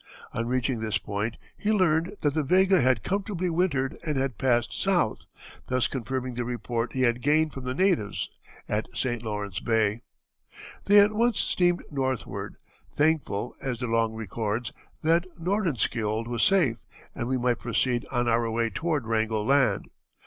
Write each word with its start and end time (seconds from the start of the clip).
On 0.33 0.47
reaching 0.47 0.79
this 0.79 0.97
point 0.97 1.37
he 1.55 1.71
learned 1.71 2.17
that 2.21 2.33
the 2.33 2.41
Vega 2.41 2.81
had 2.81 3.03
comfortably 3.03 3.51
wintered 3.51 3.99
and 4.03 4.17
had 4.17 4.39
passed 4.39 4.73
south, 4.73 5.27
thus 5.67 5.87
confirming 5.87 6.33
the 6.33 6.43
report 6.43 6.93
he 6.93 7.03
had 7.03 7.21
gained 7.21 7.53
from 7.53 7.65
the 7.65 7.75
natives 7.75 8.27
at 8.67 8.87
St. 8.95 9.21
Lawrence 9.21 9.59
Bay. 9.59 10.01
They 10.85 10.99
at 10.99 11.13
once 11.13 11.39
steamed 11.39 11.83
northward, 11.91 12.55
thankful, 12.97 13.53
as 13.61 13.77
De 13.77 13.85
Long 13.85 14.15
records, 14.15 14.73
"that 15.03 15.27
Nordenskiold 15.39 16.27
was 16.27 16.41
safe, 16.41 16.77
and 17.13 17.27
we 17.27 17.37
might 17.37 17.59
proceed 17.59 18.07
on 18.11 18.27
our 18.27 18.49
way 18.49 18.71
toward 18.71 19.05
Wrangel 19.05 19.45
Land." 19.45 19.87